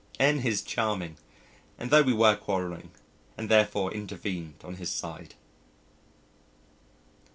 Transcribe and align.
N 0.19 0.39
is 0.39 0.63
charming, 0.63 1.17
and 1.77 1.91
thought 1.91 2.07
we 2.07 2.13
were 2.13 2.35
quarrelling, 2.35 2.89
and 3.37 3.49
therefore 3.49 3.93
intervened 3.93 4.55
on 4.63 4.77
his 4.77 4.89
side! 4.89 5.35